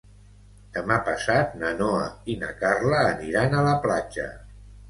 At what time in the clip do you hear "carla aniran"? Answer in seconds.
2.65-3.57